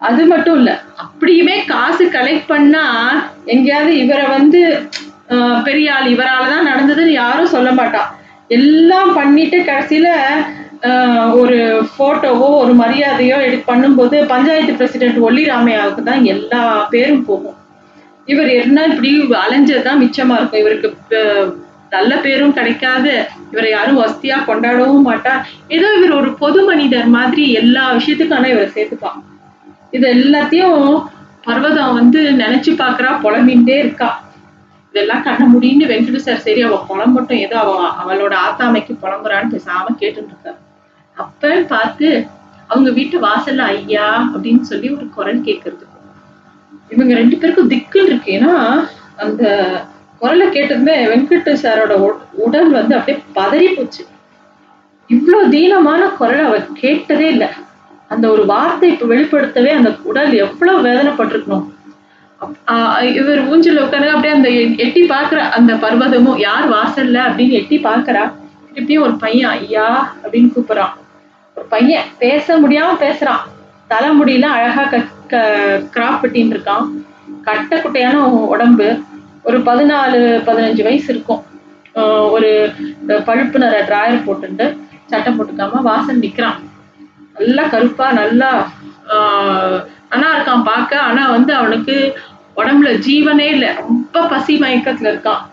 அது 0.00 0.26
மட்டும் 0.26 0.56
இல்ல 0.56 0.70
அப்படியுமே 1.02 1.64
காசு 1.66 2.04
கலெக்ட் 2.04 2.46
பண்ணா 2.46 2.84
எங்கேயாவது 3.44 3.98
இவரை 3.98 4.26
வந்து 4.26 4.60
பெரிய 5.64 5.94
ஆள் 5.94 6.08
இவரால 6.08 6.48
தான் 6.48 6.68
நடந்ததுன்னு 6.68 7.14
யாரும் 7.16 7.54
சொல்ல 7.54 7.70
மாட்டான் 7.72 8.08
எல்லாம் 8.50 9.10
பண்ணிட்டு 9.14 9.58
கடைசியில 9.64 10.08
ஆஹ், 10.88 11.32
ஒரு 11.40 11.56
ஃபோட்டோவோ 11.90 12.46
ஒரு 12.60 12.72
மரியாதையோ 12.74 13.36
எடு 13.44 13.58
பண்ணும்போது 13.66 14.16
பஞ்சாயத்து 14.26 14.72
பிரசிடென்ட் 14.74 15.18
ஒல்லி 15.20 15.44
ராமையாவுக்கு 15.48 16.02
தான் 16.02 16.24
எல்லா 16.26 16.62
பேரும் 16.90 17.24
போகும். 17.24 17.58
இவர் 18.28 18.50
என்ன 18.56 18.78
இப்படி 18.86 19.10
அலைஞ்சதுதான் 19.42 20.00
மிச்சமா 20.02 20.36
இருக்கும். 20.38 20.62
இவருக்கு 20.62 21.20
நல்ல 21.92 22.12
பேரும் 22.20 22.52
கிடைக்காது. 22.52 23.12
இவரை 23.52 23.70
யாரும் 23.70 24.00
வசதியா 24.00 24.36
கொண்டாடவும் 24.44 25.06
மாட்டா. 25.08 25.34
ஏதோ 25.68 25.88
இவர் 25.98 26.18
ஒரு 26.18 26.30
பொது 26.34 26.60
மனிதர் 26.68 27.08
மாதிரி 27.16 27.44
எல்லா 27.54 27.84
விஷயத்துக்கான 27.92 28.48
இவரை 28.48 28.68
சேர்த்துப்பான். 28.70 29.18
இது 29.92 30.06
எல்லாத்தையும் 30.16 30.78
பர்வதம் 31.46 31.96
வந்து 31.96 32.20
நினைச்சு 32.38 32.72
பாக்குறா 32.78 33.12
புலம்பின்ண்டே 33.24 33.78
இருக்கா. 33.78 34.10
இதெல்லாம் 34.92 35.22
கண்ண 35.22 35.58
முடியும்னு 35.58 35.90
வெங்கட 35.90 36.16
சார் 36.16 36.38
சரி 36.38 36.62
அவ 36.62 36.84
புலம்பட்டும். 36.88 37.32
ஏதோ 37.32 37.58
அவ 37.58 37.90
அவளோட 38.02 38.36
ஆத்தாமைக்கு 38.48 38.96
புலம்புறான்னு 39.02 39.52
பேசாம 39.52 39.86
கேட்டுட்டு 39.98 40.26
இருக்காரு 40.32 40.56
அப்ப 41.16 41.64
பார்த்து 41.68 42.26
அவங்க 42.66 42.90
வீட்டு 42.90 43.20
வாசல்ல 43.20 43.58
ஐயா 43.58 44.30
அப்படின்னு 44.34 44.60
சொல்லி 44.60 44.90
ஒரு 44.90 45.08
குரல் 45.08 45.42
கேட்கறது 45.42 45.90
இவங்க 46.88 47.14
ரெண்டு 47.14 47.36
பேருக்கும் 47.36 47.70
திக்குன்னு 47.70 48.04
இருக்கு. 48.04 48.32
ஏன்னா 48.32 48.88
அந்த 49.16 49.70
குரலை 50.18 50.46
கேட்டதுமே 50.46 50.94
வெங்கட் 51.08 51.56
சாரோட 51.62 51.90
உ- 51.90 52.18
உடல் 52.32 52.70
வந்து 52.70 52.96
அப்படியே 52.96 53.24
பதறி 53.34 53.76
போச்சு. 53.76 54.06
இவ்வளவு 55.06 55.48
தீனமான 55.48 56.08
குரல் 56.08 56.44
அவ 56.44 56.58
கேட்டதே 56.74 57.28
இல்லை. 57.28 57.48
அந்த 58.08 58.30
ஒரு 58.30 58.46
வார்த்தை 58.46 58.90
இப்ப 58.90 59.06
வெளிப்படுத்தவே 59.06 59.68
அந்த 59.68 59.96
உடல் 60.02 60.32
எவ்வளவு 60.32 60.84
வேதனைப்பட்டிருக்கணும். 60.84 61.71
இவர் 63.14 63.46
ஊஞ்சல் 63.46 63.82
உட்காந்து 63.82 64.08
அப்படியே 64.08 64.32
அந்த 64.32 64.50
எட்டி 64.50 65.08
பாக்குற 65.08 65.36
அந்த 65.36 65.74
பர்வதமும் 65.74 66.38
யார் 66.38 66.70
வாசல்ல 66.70 67.14
அப்படின்னு 67.14 67.50
எட்டி 67.50 67.78
பாக்குறா 67.78 68.32
திருப்பியும் 68.74 69.00
ஒரு 69.00 69.14
பையன் 69.14 69.50
ஐயா 69.50 70.14
அப்படின்னு 70.24 70.50
கூப்பிடுறான். 70.56 70.92
ஒரு 71.54 71.66
பையன் 71.68 72.04
பேச 72.18 72.58
முடியாம 72.58 72.96
பேசுறான். 73.00 73.42
தலைமுடியில 73.90 74.42
அழகா 74.42 74.82
க 74.82 74.96
கிராப் 75.94 76.18
வெட்டின்னு 76.22 76.54
இருக்கான். 76.54 76.86
கட்டை 77.42 77.78
குட்டையான 77.78 78.14
உடம்பு. 78.28 78.98
ஒரு 79.42 79.58
பதினாலு 79.58 80.40
பதினஞ்சு 80.46 80.82
வயசு 80.82 81.14
இருக்கும். 81.14 81.42
ஆஹ் 81.94 82.30
ஒரு 82.30 82.72
பழுப்பு 83.08 83.58
நிற 83.58 83.84
டிராயர் 83.88 84.24
போட்டுட்டு 84.26 84.78
சட்டை 85.06 85.32
போட்டுக்காம 85.32 85.82
வாசல் 85.82 86.20
நிக்கிறான். 86.20 86.58
நல்லா 87.38 87.62
கருப்பா 87.62 88.12
நல்லா 88.12 88.70
ஆஹ் 89.08 89.84
இருக்கான் 90.10 90.62
பார்க்க. 90.62 91.00
ஆனா 91.00 91.30
வந்து 91.30 91.54
அவனுக்கு 91.54 92.18
உடம்புல 92.56 93.02
ஜீவனே 93.06 93.40
இல்லை. 93.40 93.68
ரொம்ப 93.74 94.26
பசி 94.26 94.58
மயக்கத்துல 94.58 95.10
இருக்கான் 95.14 95.50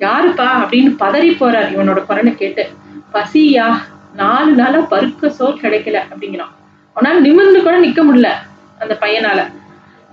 யாருப்பா 0.00 0.46
அப்படின்னு 0.46 0.94
பதறி 0.98 1.30
போறார் 1.30 1.76
இவனோட 1.76 2.06
குரலை 2.06 2.34
கேட்டு. 2.34 2.68
பசியா? 3.14 3.76
நாலு 4.14 4.52
நாளா 4.52 4.78
பருக்க 4.78 5.28
சோர் 5.28 5.54
கிடைக்கல 5.54 5.98
அப்படிங்கிறான். 6.16 6.48
அவனால 6.96 7.12
நிமிர்ந்து 7.12 7.62
கூட 7.62 7.80
நிக்க 7.80 8.04
முடியல 8.04 8.28
அந்த 8.78 8.96
பையனால. 9.00 9.52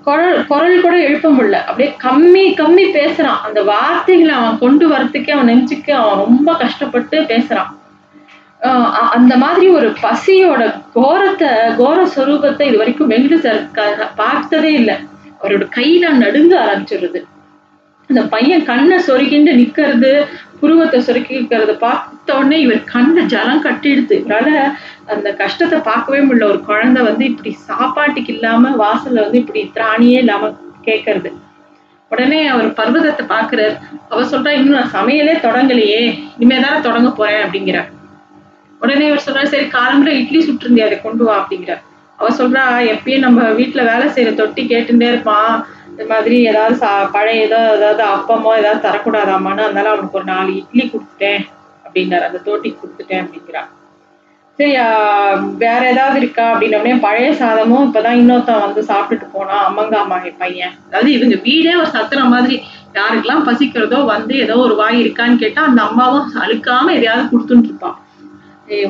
குரல் 0.04 0.46
குரல் 0.46 0.82
கூட 0.82 1.00
எழுப்ப 1.00 1.32
முடியல. 1.32 1.52
அப்படியே 1.52 1.96
கம்மி 2.04 2.56
கம்மி 2.56 2.98
பேசுறான். 2.98 3.42
அந்த 3.44 3.64
வார்த்தைகளை 3.64 4.36
அவன் 4.36 4.58
கொண்டு 4.58 4.90
வரத்துக்கே 4.90 5.32
அவன் 5.32 5.46
நெஞ்சுக்கு 5.46 5.96
அவன் 5.96 6.26
ரொம்ப 6.26 6.56
கஷ்டப்பட்டு 6.56 7.22
பேசுறான். 7.22 7.78
ஆஹ் 8.62 8.86
அ- 8.86 9.10
அந்த 9.10 9.38
மாதிரி 9.38 9.68
ஒரு 9.68 9.90
பசியோட 9.90 10.82
கோரத்தை 10.96 11.76
கோர 11.76 12.10
சொரூபத்தை 12.16 12.62
இது 12.62 12.78
வரைக்கும் 12.78 13.10
வெங்கட 13.10 14.08
பார்த்ததே 14.16 14.74
இல்லை. 14.74 14.96
அவரோட 15.46 15.66
கையில 15.78 16.12
நடுங்க 16.24 16.54
ஆரம்பிச்சிடுறது. 16.66 17.22
அந்த 18.10 18.22
பையன் 18.34 18.66
கண்ணை 18.66 18.98
சொருகிண்டு 19.08 19.52
நிக்கிறது 19.60 20.12
புருவத்தை 20.60 21.00
சொருக்கிக்கிறது 21.06 21.74
பார்த்த 21.78 22.36
உடனே 22.38 22.58
இவர் 22.66 22.84
கண்ணை 22.92 23.24
ஜலம் 23.34 23.64
கட்டிடுது. 23.66 24.16
இவரால 24.24 24.60
அந்த 25.14 25.30
கஷ்டத்தை 25.42 25.80
பார்க்கவே 25.80 26.20
முடியல. 26.20 26.50
ஒரு 26.52 26.60
குழந்தை 26.70 27.02
வந்து 27.04 27.26
இப்படி 27.26 27.52
சாப்பாட்டுக்கு 27.70 28.32
இல்லாம 28.34 28.72
வாசல்ல 28.84 29.26
வந்து 29.26 29.42
இப்படி 29.44 29.64
திராணியே 29.76 30.20
இல்லாம 30.24 30.52
கேட்கறது 30.88 31.32
உடனே 32.12 32.40
அவர் 32.48 32.68
பர்வதத்தை 32.80 33.24
பாக்குறாரு 33.34 33.76
அவ 34.10 34.22
சொல்றா 34.24 34.52
இன்னும் 34.58 34.78
நான் 34.80 34.96
சமையலே 34.98 35.34
தொடங்கலையே. 35.46 36.02
இனிமே 36.38 36.58
தானே 36.60 36.80
தொடங்க 36.80 37.10
போறேன் 37.10 37.44
அப்படிங்கிறார். 37.46 37.90
உடனே 38.82 39.06
இவர் 39.08 39.26
சொல்றாரு 39.26 39.44
சரி 39.44 39.68
காலம்புற 39.78 40.12
இட்லி 40.22 40.40
சுட்டிருந்தே 40.48 40.86
அதை 40.88 40.98
கொண்டு 41.02 41.24
வா 41.24 41.36
அப்படிங்கிறார். 41.42 41.82
அவ 42.20 42.28
சொல்றா 42.40 42.64
எப்பயும் 42.94 43.26
நம்ம 43.28 43.48
வீட்டுல 43.60 43.82
வேலை 43.92 44.06
செய்யற 44.16 44.34
தொட்டி 44.42 44.62
கேட்டுட்டே 44.72 45.08
இருப்பான். 45.12 45.54
இந்த 45.90 46.04
மாதிரி 46.12 46.38
ஏதாவது 46.52 46.76
சா 46.84 46.92
பழைய 47.16 47.46
ஏதோ 47.48 47.60
ஏதாவது 47.78 48.04
அப்பமோ 48.16 48.52
ஏதாவது 48.62 48.86
தரக்கூடாதாமான்னு 48.88 49.66
அதனால 49.68 49.92
அவனுக்கு 49.94 50.20
ஒரு 50.20 50.28
நாலு 50.34 50.52
இட்லி 50.60 50.84
கொடுத்துட்டேன் 50.86 51.42
அப்படின்னாரு. 51.86 52.28
அந்த 52.30 52.42
தோட்டிக்கு 52.48 52.82
கொடுத்துட்டேன் 52.84 53.24
அப்படிங்கிறா. 53.24 53.64
சரி 54.60 54.74
வேற 55.64 55.82
ஏதாவது 55.94 56.18
இருக்கா 56.22 56.44
அப்படின்னே 56.52 56.94
பழைய 57.06 57.30
சாதமும் 57.42 57.86
இப்பதான் 57.88 58.20
இன்னொருத்தன் 58.22 58.64
வந்து 58.66 58.82
சாப்பிட்டுட்டு 58.92 59.28
போனான். 59.34 59.66
அம்மங்காமா 59.70 60.18
என் 60.30 60.40
பையன். 60.44 60.76
அதாவது 60.88 61.10
இவங்க 61.18 61.38
வீடே 61.48 61.74
ஒரு 61.82 61.90
சத்துற 61.98 62.22
மாதிரி. 62.34 62.58
யாருக்கெல்லாம் 62.98 63.46
பசிக்கிறதோ 63.48 63.98
வந்து 64.14 64.34
ஏதோ 64.44 64.56
ஒரு 64.66 64.76
வாய் 64.82 65.02
இருக்கான்னு 65.04 65.42
கேட்டா 65.42 65.62
அந்த 65.70 65.82
அம்மாவும் 65.90 66.28
அழுக்காம 66.44 66.94
எதையாவது 66.98 67.26
கொடுத்துட்டு 67.32 67.70
இருப்பான். 67.72 67.98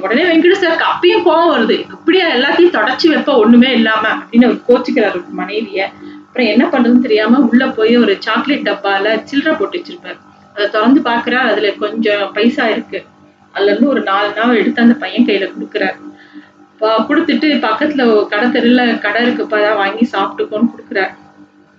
உடனே 0.03 0.23
வெங்கட 0.23 0.55
சாருக்கு 0.59 0.85
அப்பயும் 0.91 1.23
கோவம் 1.25 1.51
வருது. 1.53 1.75
அப்படியே 1.95 2.25
எல்லாத்தையும் 2.33 2.75
தொடச்சி 2.75 3.07
வைப்ப 3.13 3.31
ஒண்ணுமே 3.37 3.71
இல்லாம 3.73 4.03
அப்படின்னு 4.09 4.47
அவர் 4.49 4.61
கோச்சுக்கிறாரு 4.67 5.19
மனைவிய. 5.39 5.81
அப்புறம் 6.25 6.51
என்ன 6.53 6.65
பண்றதுன்னு 6.65 7.05
தெரியாம 7.07 7.39
உள்ள 7.39 7.67
போய் 7.67 7.93
ஒரு 7.97 8.13
சாக்லேட் 8.19 8.67
டப்பால 8.69 9.11
சில்லற 9.29 9.51
போட்டு 9.57 9.77
வச்சிருப்பாரு. 9.79 10.17
அதை 10.53 10.65
திறந்து 10.69 11.01
பாக்குறா 11.01 11.39
அதுல 11.51 11.69
கொஞ்சம் 11.83 12.31
பைசா 12.33 12.65
இருக்கு. 12.67 13.05
அதுல 13.53 13.71
இருந்து 13.71 13.89
ஒரு 13.89 14.01
நாலு 14.03 14.29
நாள் 14.37 14.59
எடுத்து 14.61 14.81
அந்த 14.81 14.95
பையன் 15.03 15.27
கையில 15.27 15.47
கொடுக்குறாரு. 15.51 15.97
கொடுத்துட்டு 17.09 17.47
பக்கத்துல 17.67 18.03
கடை 18.31 18.47
தெருல 18.55 18.99
கடை 18.99 19.19
இருக்குப்பா 19.25 19.59
தான் 19.65 19.79
வாங்கி 19.83 20.05
சாப்பிட்டுக்கோன்னு 20.13 20.71
கொடுக்குறாரு. 20.73 21.13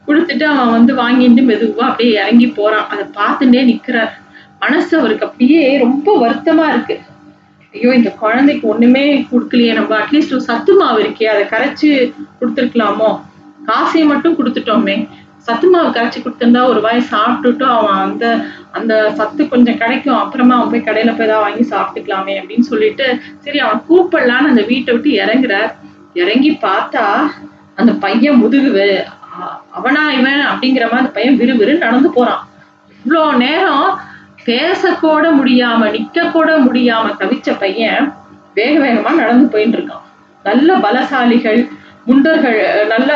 கொடுத்துட்டு 0.08 0.44
அவன் 0.52 0.72
வந்து 0.76 0.92
வாங்கிட்டு 0.94 1.42
மெதுவா 1.50 1.84
அப்படியே 1.90 2.12
இறங்கி 2.20 2.48
போறான். 2.48 2.86
அதை 2.88 3.04
பார்த்துட்டே 3.18 3.62
நிக்கிறார். 3.72 4.12
மனசு 4.58 4.98
அவருக்கு 4.98 5.26
அப்படியே 5.26 5.78
ரொம்ப 5.84 6.08
வருத்தமா 6.24 6.66
இருக்கு. 6.74 6.96
ஐயோ 7.76 7.90
இந்த 7.98 8.10
குழந்தைக்கு 8.22 8.64
ஒண்ணுமே 8.72 9.04
கொடுக்கலையே. 9.30 9.72
நம்ம 9.78 9.92
அட்லீஸ்ட் 10.02 10.34
ஒரு 10.36 10.44
சத்து 10.50 10.72
மாவு 10.80 10.98
இருக்கே 11.04 11.26
அதை 11.32 11.44
கரைச்சு 11.52 11.88
கொடுத்துருக்கலாமோ? 12.40 13.10
காசையை 13.70 14.04
மட்டும் 14.12 14.36
கொடுத்துட்டோமே. 14.38 14.96
சத்து 15.46 15.66
மாவு 15.72 15.88
கரைச்சி 15.96 16.18
கொடுத்திருந்தா 16.20 16.62
ஒரு 16.72 16.80
வாய் 16.86 17.10
சாப்பிட்டுட்டு 17.10 17.64
அவன் 17.74 17.98
அந்த 18.04 18.24
அந்த 18.78 18.94
சத்து 19.18 19.42
கொஞ்சம் 19.52 19.78
கிடைக்கும். 19.82 20.20
அப்புறமா 20.22 20.54
அவன் 20.56 20.72
போய் 20.72 20.86
கடையில 20.88 21.10
போய் 21.18 21.28
ஏதாவது 21.28 21.44
வாங்கி 21.46 21.64
சாப்பிட்டுக்கலாமே 21.74 22.34
அப்படின்னு 22.40 22.66
சொல்லிட்டு 22.72 23.06
சரி 23.44 23.58
அவன் 23.66 23.84
கூப்பிடலான்னு 23.90 24.52
அந்த 24.52 24.64
வீட்டை 24.70 24.90
விட்டு 24.94 25.12
இறங்குறார். 25.22 25.70
இறங்கி 26.22 26.50
பார்த்தா 26.66 27.04
அந்த 27.80 27.92
பையன் 28.04 28.40
முதுகு 28.42 28.88
அவனா 29.78 30.02
இவன் 30.18 30.42
அப்படிங்கிற 30.50 30.84
மாதிரி 30.90 31.02
அந்த 31.02 31.14
பையன் 31.16 31.40
விறுவிறு 31.40 31.72
நடந்து 31.84 32.10
போறான். 32.18 32.42
இவ்வளோ 33.00 33.22
நேரம் 33.46 33.88
பேசக்கூட 34.46 35.24
முடியாம 35.30 35.90
நிக்க 35.90 36.30
கூட 36.30 36.58
முடியாம 36.58 37.10
தவிச்ச 37.20 37.58
பையன் 37.58 38.14
வேக 38.54 38.86
வேகமா 38.86 39.14
நடந்து 39.14 39.46
போயிட்டு 39.46 39.78
இருக்கான் 39.78 40.04
நல்ல 40.42 40.76
பலசாலிகள் 40.76 41.68
முண்டர்கள் 42.06 42.86
நல்ல 42.86 43.10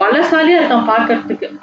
பலசாலியா 0.00 0.58
இருக்கான் 0.60 0.88
பார்க்கறதுக்கு. 0.88 1.58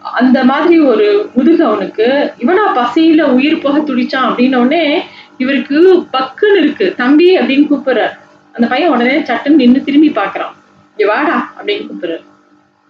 அந்த 0.00 0.44
மாதிரி 0.44 0.80
ஒரு 0.80 1.30
முதுகு 1.34 1.64
அவனுக்கு 1.64 2.32
இவனா 2.38 2.64
பசியில 2.74 3.22
உயிர் 3.22 3.62
போக 3.62 3.78
துடிச்சான் 3.78 4.28
அப்படின்ன 4.28 4.56
உடனே 4.56 5.02
இவருக்கு 5.36 6.06
பக்குன்னு 6.12 6.56
இருக்கு. 6.56 6.94
தம்பி 6.96 7.38
அப்படின்னு 7.38 7.66
கூப்பிடுறார். 7.70 8.18
அந்த 8.52 8.66
பையன் 8.68 8.90
உடனே 8.90 9.18
சட்டுன்னு 9.18 9.54
நின்னு 9.54 9.84
திரும்பி 9.84 10.08
பார்க்கறான். 10.08 10.52
இங்க 10.96 11.14
வாடா 11.14 11.52
அப்படின்னு 11.58 11.88
கூப்பிடுறாரு. 11.88 12.24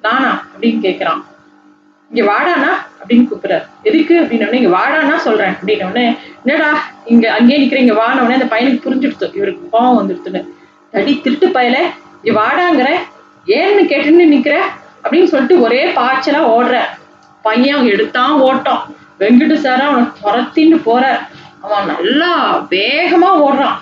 நானா? 0.03 0.47
அப்படின்னு 0.55 0.75
கேக்குறான். 0.87 1.23
இங்க 2.11 2.31
வாடா 2.31 2.57
அப்படின்னு 3.09 3.27
கூப்பிடுறாரு. 3.35 3.67
எதுக்கு 3.83 4.21
அப்படின்னு 4.21 4.53
இங்க 4.53 4.79
வாடானா 4.79 5.17
சொல்றேன். 5.17 5.53
அப்படின்னு 5.53 5.91
உடனே 5.91 6.15
என்னடா 6.45 6.83
இங்க 7.05 7.33
அங்கேயே 7.33 7.67
நிக்கிறீங்க 7.67 7.95
வானவனே 7.95 8.33
அந்த 8.33 8.45
பையனுக்கு 8.45 8.89
புரிஞ்சுடுத்து. 8.89 9.37
இவருக்கு 9.37 9.79
கோவம் 9.79 9.99
வந்துடுத்துன்னு. 10.01 10.49
தடி 10.91 11.21
திருட்டு 11.21 11.47
பயல. 11.47 11.77
இங்க 12.23 12.41
வாடாங்கிற. 12.41 12.87
ஏன்னு 13.49 13.85
கேட்டுன்னு 13.89 14.35
நிக்கிற? 14.35 14.57
அப்படின்னு 15.05 15.25
சொல்லிட்டு 15.25 15.61
ஒரே 15.61 15.85
பாய்ச்சலா 15.85 16.41
ஓடுற. 16.43 16.79
பையன் 17.43 17.87
எடுத்தான் 17.87 18.31
ஓட்டம். 18.31 18.97
வெங்கடு 19.19 19.55
சார் 19.55 19.81
அவனை 19.81 20.09
துரத்தின்னு 20.23 20.81
போற. 20.85 21.21
அவன் 21.61 21.87
நல்லா 21.87 22.61
வேகமா 22.71 23.29
ஓடுறான். 23.35 23.79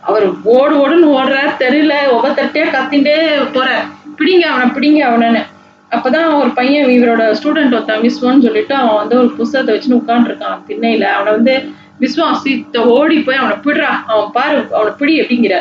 அவர் 0.00 0.30
ஓடு 0.44 0.88
ஓடுன்னு 0.88 1.08
ஓடுறார். 1.08 1.54
தெருல 1.58 1.94
ஒவ்வொருத்தர்ட்டே 2.10 2.70
கத்திண்டே 2.70 3.48
போற. 3.52 3.82
பிடிங்க 4.18 4.40
அவனை 4.40 4.66
பிடிங்க 4.66 5.06
அவனன்னு. 5.06 5.46
அப்பதான் 5.92 6.30
ஒரு 6.40 6.50
பையன் 6.58 6.88
இவரோட 6.94 7.22
ஸ்டூடெண்ட் 7.38 7.74
ஒருத்தன் 7.76 8.02
விஸ்வான்னு 8.06 8.44
சொல்லிட்டு 8.46 8.74
அவன் 8.74 8.98
வந்து 9.00 9.16
ஒரு 9.18 9.30
புஸ்தகத்தை 9.38 9.72
வச்சுன்னு 9.74 10.00
உட்காந்துருக்கான் 10.02 10.58
திண்ணையில. 10.68 11.04
அவனை 11.16 11.30
வந்து 11.32 11.54
விஸ்வா 12.02 12.26
சீத்த 12.42 12.82
ஓடி 12.96 13.16
போய் 13.26 13.40
அவனை 13.42 13.56
பிடுறா. 13.66 13.90
அவன் 14.06 14.30
பாரு 14.32 14.58
அவனை 14.78 14.92
பிடி 15.00 15.14
அப்படிங்கிற. 15.22 15.54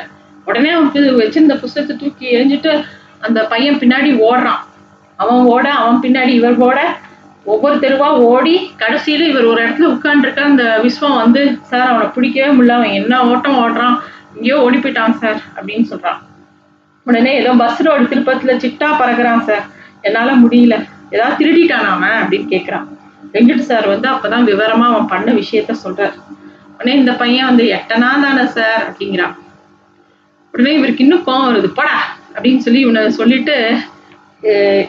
உடனே 0.46 0.70
அவன் 0.70 1.20
வச்சிருந்த 1.22 1.56
புஸ்தகத்தை 1.64 1.96
தூக்கி 2.02 2.26
எரிஞ்சிட்டு 2.38 2.74
அந்த 3.20 3.40
பையன் 3.54 3.80
பின்னாடி 3.84 4.12
ஓடுறான். 4.30 4.62
அவன் 5.20 5.48
ஓட 5.54 5.68
அவன் 5.82 6.02
பின்னாடி 6.04 6.34
இவர் 6.40 6.60
ஓட. 6.68 6.80
ஒவ்வொரு 7.46 7.76
தெருவா 7.84 8.10
ஓடி 8.32 8.56
கடைசியில 8.80 9.28
இவர் 9.32 9.46
ஒரு 9.46 9.60
இடத்துல 9.66 9.88
உட்காந்துருக்க 9.96 10.42
அந்த 10.52 10.64
விஸ்வம் 10.84 11.18
வந்து 11.24 11.42
சார் 11.70 11.92
அவனை 11.92 12.08
பிடிக்கவே 12.16 12.50
முடியல. 12.54 12.78
அவன் 12.80 12.96
என்ன 13.00 13.24
ஓட்டம் 13.32 13.60
ஓடுறான்? 13.64 13.96
இங்கேயோ 14.36 14.58
ஓடி 14.66 14.78
போயிட்டான் 14.78 15.18
சார் 15.22 15.40
அப்படின்னு 15.56 15.86
சொல்றான். 15.92 16.20
உடனே 17.06 17.34
ஏதோ 17.42 17.52
பஸ் 17.58 17.82
ரோடு 17.88 18.04
திருப்பத்துல 18.04 18.54
சிட்டா 18.64 18.90
பறக்குறான் 19.02 19.44
சார் 19.50 19.66
என்னால 20.08 20.32
முடியல. 20.36 20.76
ஏதாவது 21.12 21.38
திருடிட்டான் 21.40 21.90
அவன் 21.92 22.16
அப்படின்னு 22.22 22.48
கேட்கிறான் 22.50 22.86
வெங்கட் 23.34 23.68
சார் 23.70 23.88
வந்து 23.88 24.08
அப்பதான் 24.10 24.48
விவரமா 24.50 24.86
அவன் 24.92 25.08
பண்ண 25.08 25.30
விஷயத்த 25.34 25.72
சொல்றார். 25.84 26.16
உடனே 26.74 26.94
இந்த 26.98 27.14
பையன் 27.14 27.46
வந்து 27.46 27.64
எட்டனா 27.76 28.10
தானே 28.24 28.46
சார் 28.48 28.82
அப்படிங்கிறான். 28.88 29.36
உடனே 30.54 30.74
இவருக்கு 30.74 31.04
இன்னும் 31.04 31.26
கோவம் 31.26 31.48
வருது. 31.48 31.70
போடா! 31.72 31.96
அப்படின்னு 32.36 32.58
சொல்லி 32.58 32.80
இவனை 32.80 33.10
சொல்லிட்டு 33.12 33.56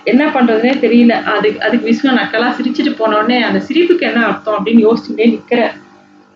என்ன 0.04 0.22
பண்றதுனே 0.28 0.72
தெரியல. 0.82 1.12
அதுக்கு 1.32 1.62
அதுக்கு 1.62 1.86
விஸ்வம் 1.88 2.18
நக்கலா 2.18 2.48
சிரிச்சுட்டு 2.58 2.92
போன 2.92 3.16
உடனே 3.18 3.38
அந்த 3.42 3.60
சிரிப்புக்கு 3.68 4.08
என்ன 4.08 4.24
அர்த்தம்? 4.26 4.56
அப்படின்னு 4.56 4.84
யோசிச்சுட்டே 4.86 5.26
நிக்கிற 5.32 5.60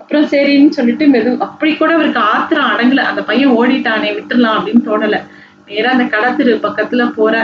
அப்புறம் 0.01 0.25
சரின்னு 0.27 0.77
சொல்லிட்டு 0.77 1.05
மெது 1.09 1.31
அப்படி 1.47 1.73
கூட 1.75 1.91
அவருக்கு 1.95 2.21
ஆத்திரம் 2.33 2.71
அடங்கல. 2.73 3.03
அந்த 3.11 3.23
பையன் 3.23 3.55
ஓடிட்டானே 3.59 4.11
விட்டுறலாம் 4.17 4.57
அப்படின்னு 4.57 4.87
தோணல. 4.89 5.19
நேரா 5.69 5.91
அந்த 5.91 6.07
கடத்திரு 6.15 6.53
பக்கத்துல 6.65 7.13
போற 7.15 7.35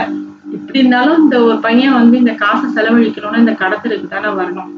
இப்படி 0.55 0.79
இருந்தாலும் 0.79 1.21
இந்த 1.23 1.43
ஒரு 1.43 1.57
பையன் 1.59 1.93
வந்து 1.93 2.17
இந்த 2.17 2.33
காசை 2.33 2.67
செலவழிக்கணும்னா 2.75 3.43
இந்த 3.43 3.55
கடத்தலுக்கு 3.61 4.07
தானே 4.07 4.29
வரணும் 4.39 4.71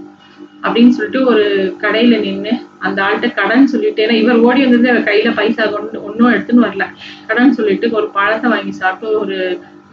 அப்படின்னு 0.63 0.89
சொல்லிட்டு 0.89 1.25
ஒரு 1.25 1.43
கடையில 1.83 2.15
நின்று 2.19 2.51
அந்த 2.79 3.03
ஆள்கிட்ட 3.05 3.27
கடன் 3.33 3.71
சொல்லிட்டு 3.73 4.03
ஏன்னா 4.03 4.15
இவர் 4.23 4.43
ஓடி 4.47 4.61
வந்தது 4.65 4.89
அவர் 4.89 5.07
கையில 5.09 5.29
பைசா 5.33 5.65
கொண்டு 5.65 6.03
ஒன்றும் 6.03 6.33
எடுத்துன்னு 6.33 6.65
வரல. 6.67 6.85
கடன் 7.27 7.53
சொல்லிட்டு 7.53 7.91
ஒரு 7.91 8.07
பழத்தை 8.13 8.49
வாங்கி 8.49 8.71
சாப்பிட்டு 8.71 9.19
ஒரு 9.19 9.37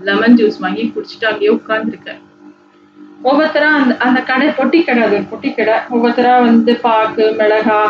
லெமன் 0.03 0.37
ஜூஸ் 0.39 0.59
வாங்கி 0.61 0.83
குடிச்சிட்டு 0.95 1.29
அங்கேயே 1.31 1.53
உட்கார்ந்துருக்காரு 1.59 2.23
ஒவ்வொருத்தரா 3.25 3.69
அந்த 3.79 3.97
அந்த 3.99 4.19
கடை 4.21 4.49
பொட்டி 4.49 4.85
கடை 4.85 5.03
அது 5.03 5.15
ஒரு 5.15 5.27
பொட்டி 5.31 5.55
கடை. 5.55 5.75
ஒவ்வொருத்தரா 5.91 6.35
வந்து 6.45 6.73
பாக்கு 6.83 7.25
மிளகா 7.41 7.81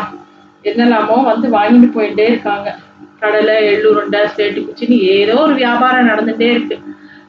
என்னெல்லாமோ 0.65 1.17
வந்து 1.23 1.47
வாங்கிட்டு 1.57 1.89
போயிட்டே 1.97 2.25
இருக்காங்க. 2.27 2.69
கடலை 3.19 3.55
எள்ளுருண்டை 3.71 4.21
சேட்டு 4.37 4.59
குச்சின்னு 4.65 4.97
ஏதோ 5.17 5.35
ஒரு 5.41 5.53
வியாபாரம் 5.53 6.09
நடந்துட்டே 6.09 6.47
இருக்கு. 6.55 6.77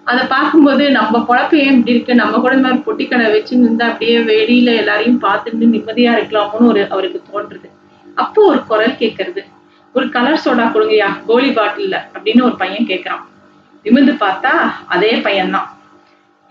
அதை 0.04 0.26
பார்க்கும்போது 0.26 0.90
நம்ம 0.90 1.19
பொழப்பு 1.19 1.54
ஏன் 1.54 1.75
இப்படி 1.75 1.95
இருக்கு? 1.95 2.14
நம்ம 2.14 2.38
கூட 2.38 2.54
இந்த 2.54 2.69
மாதிரி 2.69 2.83
பொட்டிக்கடை 2.87 3.11
கடை 3.11 3.33
வச்சு 3.33 3.57
நின்று 3.57 3.85
அப்படியே 3.85 4.19
வெளியில 4.19 4.76
எல்லாரையும் 4.76 5.23
பார்த்துட்டு 5.23 5.64
நிம்மதியா 5.64 6.12
இருக்கலாமோன்னு 6.14 6.66
ஒரு 6.66 6.87
அவருக்கு 6.90 7.23
தோன்றுது. 7.33 7.69
அப்போ 8.14 8.47
ஒரு 8.47 8.64
குரல் 8.64 8.90
கேட்கறது. 8.90 9.45
ஒரு 9.92 10.09
கலர் 10.09 10.40
சோடா 10.45 10.71
கொடுங்கய்யா 10.71 11.25
கோலி 11.26 11.50
பாட்டில்ல 11.50 11.97
அப்படின்னு 12.14 12.42
ஒரு 12.42 12.57
பையன் 12.57 12.87
கேட்கறான். 12.87 13.23
நிமிர்ந்து 13.83 14.12
பார்த்தா 14.12 14.73
அதே 14.88 15.12
பையன்தான். 15.16 15.69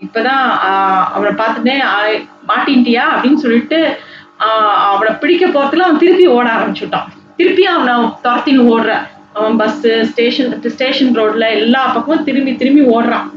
இப்பதான் 0.00 0.50
ஆஹ் 0.66 1.04
அவனை 1.04 1.32
பார்த்துட்டே 1.32 1.82
ஆஹ் 1.86 2.28
மாட்டின்ட்டியா 2.48 3.02
அப்படின்னு 3.14 3.34
சொல்லிட்டு 3.34 3.98
ஆஹ் 4.38 4.74
அவனை 4.84 5.14
பிடிக்க 5.14 5.46
போறதுல 5.46 5.76
அவன் 5.76 5.98
திருப்பி 5.98 6.26
ஓட 6.26 6.50
ஆரம்பிச்சுட்டான். 6.50 7.08
திருப்பி 7.36 7.66
அவனை 7.66 7.94
துரத்தின்னு 7.94 8.74
ஓடுற 8.74 9.00
அவன் 9.32 9.56
பஸ் 9.56 9.80
ஸ்டேஷன் 10.10 10.52
ஸ்டேஷன் 10.70 11.16
ரோட்ல 11.18 11.50
எல்லா 11.56 11.82
பக்கமும் 11.94 12.24
திரும்பி 12.24 12.52
திரும்பி 12.54 12.82
ஓடுறான். 12.94 13.28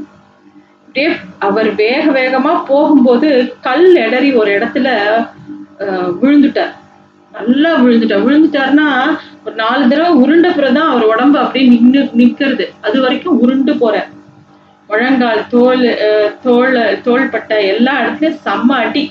அப்படியே 0.79 1.09
அவர் 1.39 1.75
வேக 1.75 2.03
வேகமா 2.11 2.65
போகும்போது 2.67 3.29
கல் 3.61 3.95
எடறி 3.97 4.33
ஒரு 4.33 4.51
இடத்துல 4.51 4.87
விழுந்துட்டார். 6.21 6.73
நல்லா 7.33 7.71
விழுந்துட்டார். 7.83 8.25
விழுந்துட்டாருன்னா 8.25 8.87
ஒரு 9.45 9.55
நாலு 9.55 9.89
தடவை 9.89 10.11
உருண்ட 10.23 10.55
பிறகுதான் 10.55 10.89
அவர் 10.89 11.03
உடம்பு 11.03 11.39
அப்படியே 11.39 11.69
நின்னு 11.69 12.01
நிக்கிறது 12.17 12.65
அது 12.81 13.01
வரைக்கும் 13.01 13.39
உருண்டு 13.39 13.77
போற. 13.77 13.95
முழங்கால் 14.89 15.47
தோல் 15.49 15.83
அஹ், 16.05 16.31
தோல் 16.41 16.75
தோள்பட்ட 17.05 17.51
எல்லா 17.65 18.01
இடத்துலயும் 18.01 18.41
செம்ம 18.45 18.69
அடி. 18.83 19.03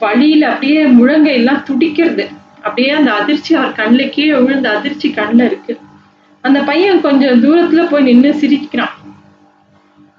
வழியில 0.00 0.48
அப்படியே 0.48 0.84
முழங்கை 0.92 1.32
எல்லாம் 1.32 1.64
துடிக்கிறது. 1.66 2.24
அப்படியே 2.62 2.90
அந்த 2.90 3.10
அதிர்ச்சி 3.12 3.54
அவர் 3.54 3.72
கண்ணில் 3.72 4.10
கீழே 4.10 4.38
விழுந்த 4.38 4.70
அதிர்ச்சி 4.70 5.08
கண்ணுல 5.16 5.44
இருக்கு. 5.44 5.74
அந்த 6.44 6.60
பையன் 6.60 7.00
கொஞ்சம் 7.00 7.42
தூரத்துல 7.42 7.82
போய் 7.90 8.02
நின்று 8.02 8.30
சிரிக்கிறான். 8.34 8.94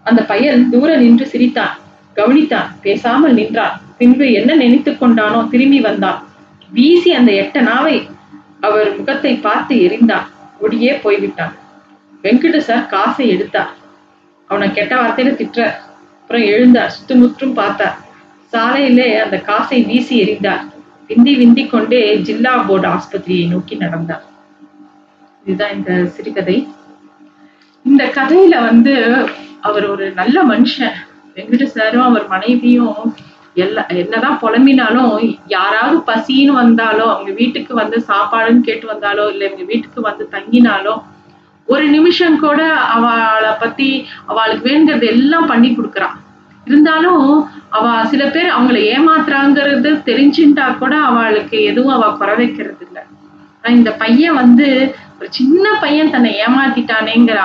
அந்த 0.03 0.21
பையன் 0.23 0.69
தூர 0.69 0.89
நின்று 0.97 1.25
சிரித்தான் 1.27 1.73
கவனித்தான் 2.15 2.69
பேசாமல் 2.81 3.33
நின்றான். 3.33 3.75
பின்பு 3.97 4.31
என்ன 4.31 4.55
நினைத்து 4.55 4.91
கொண்டானோ 4.91 5.39
திரும்பி 5.49 5.79
வந்தான். 5.81 6.19
வீசி 6.71 7.13
அந்த 7.13 7.31
எட்ட 7.31 7.61
நாவை 7.61 8.07
அவர் 8.59 8.97
முகத்தை 8.97 9.33
பார்த்து 9.35 9.75
எரிந்தான். 9.75 10.27
ஒடியே 10.61 11.01
போய்விட்டான். 11.01 11.53
வெங்கட 12.23 12.57
சார் 12.57 12.85
காசை 12.85 13.29
எடுத்தார். 13.29 13.71
அவனை 14.49 14.67
கெட்ட 14.71 14.93
வார்த்தையில 15.01 15.31
திட்டுற 15.39 15.63
அப்புறம் 16.21 16.41
எழுந்தார் 16.41 16.93
சுத்துமுற்றும் 16.95 17.53
பார்த்தார். 17.53 17.97
சாலையிலே 18.53 19.07
அந்த 19.23 19.37
காசை 19.37 19.79
வீசி 19.83 20.15
எறிந்தார். 20.23 20.63
விந்தி 21.07 21.35
விந்தி 21.35 21.63
கொண்டே 21.65 22.01
ஜில்லா 22.17 22.53
போர்டு 22.67 22.87
ஆஸ்பத்திரியை 22.87 23.47
நோக்கி 23.49 23.75
நடந்தார் 23.75 24.23
இதுதான் 25.45 25.73
இந்த 25.73 26.05
சிறுகதை. 26.05 26.67
இந்த 27.85 28.03
கதையில 28.15 28.63
வந்து 28.63 28.93
அவர் 29.62 29.85
ஒரு 29.89 30.12
நல்ல 30.12 30.43
மனுஷன். 30.43 30.95
வெங்கட 31.35 31.63
சாரும் 31.63 32.03
அவர் 32.03 32.27
மனைவியும் 32.27 33.13
எல்லா 33.55 33.85
என்னதான் 33.88 34.39
புலம்பினாலும் 34.41 35.35
யாராவது 35.47 35.97
பசின்னு 36.07 36.53
வந்தாலோ 36.53 37.05
அவங்க 37.13 37.31
வீட்டுக்கு 37.31 37.73
வந்து 37.75 38.05
சாப்பாடுன்னு 38.07 38.62
கேட்டு 38.62 38.88
வந்தாலோ 38.88 39.29
இல்லை 39.31 39.47
இவங்க 39.47 39.63
வீட்டுக்கு 39.63 40.01
வந்து 40.01 40.29
தங்கினாலோ 40.31 40.95
ஒரு 41.67 41.85
நிமிஷம் 41.88 42.39
கூட 42.39 42.62
அவளை 42.95 43.51
பத்தி 43.59 43.89
அவளுக்கு 44.25 44.69
வேணுங்கிறது 44.69 45.07
எல்லாம் 45.07 45.45
பண்ணி 45.45 45.69
கொடுக்குறான். 45.69 46.15
இருந்தாலும் 46.67 47.25
அவ 47.69 48.05
சில 48.05 48.23
பேர் 48.25 48.50
அவங்கள 48.57 48.77
ஏமாத்துறாங்கிறது 48.93 49.89
தெரிஞ்சுட்டா 50.05 50.77
கூட 50.77 50.95
அவளுக்கு 51.00 51.63
எதுவும் 51.63 51.93
அவ 51.93 52.12
குறை 52.12 52.35
வைக்கிறது 52.35 52.85
இல்ல 52.88 53.00
ஆனா 53.63 53.73
இந்த 53.75 53.91
பையன் 53.91 54.33
வந்து 54.33 54.67
ஒரு 55.23 55.31
சின்ன 55.37 55.65
பையன் 55.81 56.09
தன்னை 56.13 56.29
ஏமாத்திட்டானேங்கிற 56.45 57.37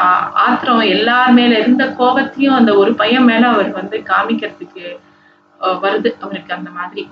ஆத்திரம் 0.44 0.80
எல்லார் 0.94 1.34
மேல 1.36 1.58
இருந்த 1.58 1.84
கோபத்தையும் 1.98 2.56
அந்த 2.56 2.70
ஒரு 2.76 2.92
பையன் 3.00 3.28
மேல 3.28 3.44
அவர் 3.48 3.68
வந்து 3.76 3.96
காமிக்கிறதுக்கு 4.08 4.82
வருது 5.84 6.10
அவருக்கு 6.24 6.52
அந்த 6.56 6.70
மாதிரி. 6.78 7.02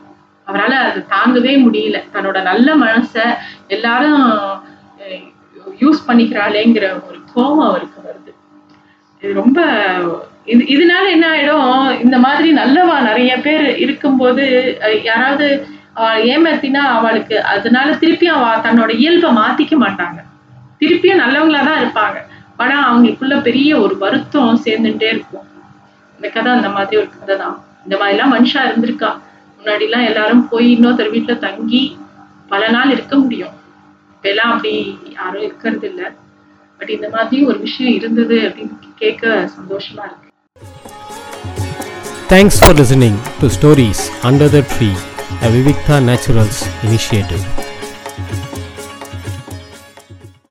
அவரால 0.47 0.73
அது 0.89 1.01
தாங்கவே 1.15 1.53
முடியல. 1.67 2.01
தன்னோட 2.15 2.43
நல்ல 2.51 2.69
மனச 2.83 3.15
எல்லாரும் 3.77 4.25
யூஸ் 5.83 6.05
பண்ணிக்கிறாளேங்கிற 6.09 6.85
ஒரு 7.09 7.19
கோபம் 7.35 7.67
அவருக்கு 7.69 7.99
வருது. 8.09 8.33
இது 9.23 9.33
ரொம்ப 9.43 9.59
இது 10.53 10.63
இதனால 10.75 11.05
என்ன 11.15 11.27
ஆயிடும்? 11.35 11.73
இந்த 12.05 12.17
மாதிரி 12.27 12.51
நல்லவா 12.63 12.97
நிறைய 13.11 13.33
பேர் 13.47 13.67
இருக்கும்போது 13.87 14.45
யாராவது 15.11 15.49
அவள் 15.95 16.25
ஏமாத்தினா 16.35 16.85
அவளுக்கு 16.99 17.37
அதனால 17.55 17.89
திருப்பியும் 18.03 18.39
அவ 18.39 18.57
தன்னோட 18.69 18.91
இயல்பை 19.03 19.31
மாத்திக்க 19.43 19.77
மாட்டாங்க. 19.87 20.19
திருப்பியும் 20.81 21.23
நல்லவங்களா 21.23 21.61
தான் 21.69 21.81
இருப்பாங்க. 21.83 22.19
ஆனா 22.63 22.77
அவங்களுக்குள்ள 22.89 23.37
பெரிய 23.47 23.71
ஒரு 23.85 23.95
வருத்தம் 24.03 24.61
சேர்ந்துட்டே 24.65 25.09
இருக்கும். 25.15 25.47
இந்த 26.17 26.29
கதை 26.35 26.53
அந்த 26.59 26.69
மாதிரி 26.77 27.01
ஒரு 27.03 27.09
கதை 27.21 27.37
தான். 27.43 27.57
இந்த 27.85 27.97
மாதிரிலாம் 28.01 28.35
மனுஷா 28.37 28.61
இருந்திருக்கா. 28.69 29.11
முன்னாடி 29.59 29.85
எல்லாம் 29.89 30.07
எல்லாரும் 30.11 30.45
போய் 30.53 30.67
இன்னொருத்தர் 30.77 31.15
வீட்டுல 31.15 31.35
தங்கி 31.47 31.83
பல 32.53 32.69
நாள் 32.77 32.93
இருக்க 32.97 33.15
முடியும். 33.17 33.55
இப்ப 34.15 34.29
எல்லாம் 34.33 34.53
அப்படி 34.55 34.73
யாரும் 35.19 35.45
இருக்கிறது 35.49 35.89
இல்ல 35.91 36.13
பட் 36.79 36.93
இந்த 36.97 37.09
மாதிரி 37.17 37.45
ஒரு 37.51 37.59
விஷயம் 37.67 37.95
இருந்தது 37.99 38.39
அப்படின்னு 38.47 38.95
கேட்க 39.03 39.51
சந்தோஷமா 39.59 40.05
இருக்கு. 40.09 40.25
Thanks 42.33 42.57
for 42.63 42.73
listening 42.81 43.17
to 43.41 43.49
Stories 43.59 44.01
Under 44.31 44.49
the 44.57 44.63
Tree, 44.75 44.97
a 45.47 45.51
Vivikta 45.57 45.97
Naturals 46.11 46.59
initiative. 46.89 47.45